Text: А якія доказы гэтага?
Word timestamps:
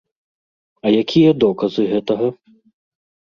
А 0.85 0.93
якія 1.01 1.31
доказы 1.43 1.83
гэтага? 1.93 2.27